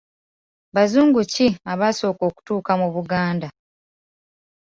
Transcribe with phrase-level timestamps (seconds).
[0.75, 3.47] Bazungu ki abaasooka okutuuka mu Buganda?